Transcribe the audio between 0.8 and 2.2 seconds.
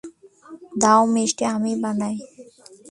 দাও মিষ্টি আমি বানাই।